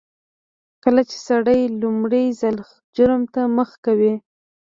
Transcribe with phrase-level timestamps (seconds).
[0.83, 2.57] کله چې سړی لومړي ځل
[2.95, 4.13] جرم ته مخه کوي